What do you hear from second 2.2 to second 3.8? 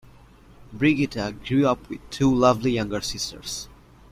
lovely younger sisters.